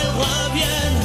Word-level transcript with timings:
Elles 0.00 0.14
reviennent 0.24 1.02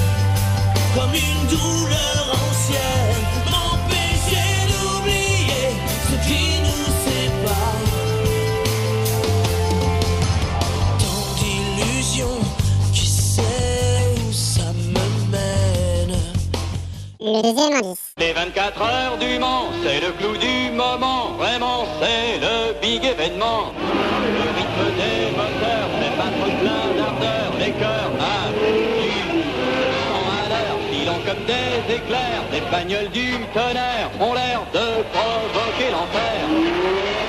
comme 0.96 1.14
une 1.14 1.44
douleur 1.48 2.24
ancienne, 2.32 3.24
m'empêcher 3.52 4.50
d'oublier 4.70 5.66
ce 6.10 6.16
qui 6.28 6.44
nous 6.66 6.90
sépare. 7.06 7.82
Tant 11.00 11.24
d'illusions, 11.40 12.40
qui 12.94 13.08
sait 13.08 14.14
où 14.28 14.32
ça 14.32 14.68
me 14.74 15.06
mène? 15.32 16.16
Le 17.20 17.42
deuxième 17.42 17.74
indice. 17.74 18.00
Les 18.18 18.34
24 18.34 18.82
heures 18.82 19.18
du 19.18 19.40
Mans, 19.40 19.70
c'est 19.84 20.00
le 20.00 20.12
clou 20.14 20.38
du 20.38 20.72
moment, 20.72 21.32
vraiment 21.38 21.86
c'est 22.00 22.40
le 22.40 22.56
big 22.82 23.04
événement. 23.04 23.72
Le 24.36 24.48
rythme 24.58 24.86
des 25.00 25.32
moteurs 25.32 25.90
fait 26.00 26.16
battre 26.18 26.46
plein 26.62 26.86
d'ardeur, 26.98 27.48
les 27.60 27.72
cœurs 27.72 28.14
à 28.20 28.50
du 28.52 29.42
sang 30.08 30.26
à 30.38 30.42
l'heure, 30.50 30.80
filant 30.92 31.22
des 31.48 31.96
éclairs, 31.96 32.44
des 32.52 32.62
bagnoles 32.72 33.10
du 33.10 33.32
tonnerre 33.54 34.10
ont 34.20 34.34
l'air 34.34 34.62
de 34.74 35.04
provoquer 35.14 35.90
l'enfer. 35.92 36.48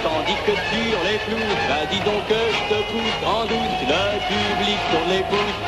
Tandis 0.02 0.38
que 0.46 0.54
sur 0.70 0.98
les 1.04 1.18
flous, 1.18 1.54
bah 1.68 1.84
dis 1.90 2.00
donc 2.00 2.22
que 2.28 2.40
je 2.54 2.62
te 2.70 2.80
pousse 2.90 3.20
en 3.26 3.44
douce, 3.46 3.80
le 3.88 4.02
public 4.28 4.78
tourne 4.90 5.10
les 5.10 5.24
pouces. 5.24 5.64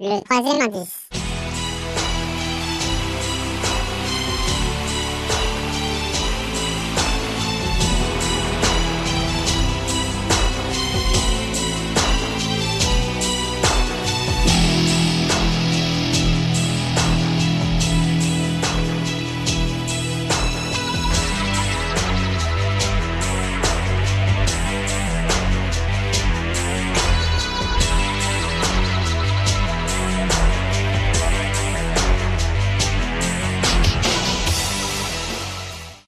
Le 0.00 0.20
troisième 0.22 0.62
indice. 0.62 1.03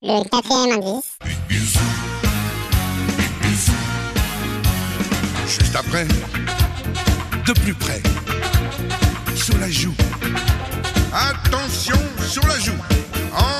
Le 0.08 0.22
quatrième 0.30 0.84
indice. 0.84 1.16
Juste 5.48 5.74
après, 5.74 6.06
de 7.44 7.52
plus 7.52 7.74
près, 7.74 8.00
sur 9.34 9.58
la 9.58 9.68
joue. 9.68 9.94
Attention 11.12 11.98
sur 12.24 12.46
la 12.46 12.56
joue. 12.60 12.78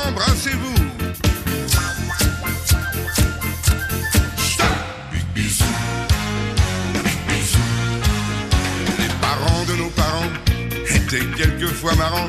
Embrassez-vous. 0.06 0.74
Les 8.98 9.08
parents 9.20 9.64
de 9.64 9.74
nos 9.74 9.90
parents 9.90 10.30
étaient 10.94 11.26
quelquefois 11.36 11.96
marrants. 11.96 12.28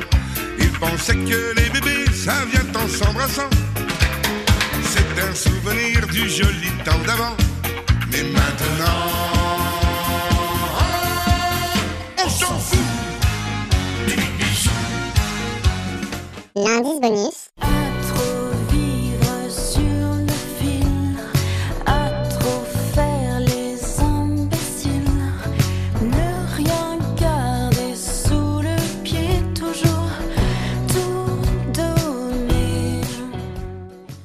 Ils 0.58 0.72
pensaient 0.72 1.14
que 1.14 1.54
les 1.54 1.70
bébés, 1.70 2.06
ça 2.12 2.44
vient 2.46 2.66
en 2.82 2.88
s'embrassant. 2.88 3.48
C'est 4.90 5.20
un 5.20 5.34
souvenir 5.34 6.06
du 6.06 6.28
joli 6.28 6.70
temps 6.84 7.02
d'avant. 7.06 7.36
Mais 8.10 8.22
maintenant, 8.22 9.00
on 12.24 12.28
s'en 12.28 12.58
fout. 12.58 12.78
L'indice. 16.56 17.47